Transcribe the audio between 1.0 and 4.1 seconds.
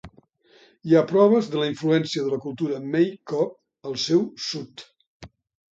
proves de la influència de la cultura Maykop al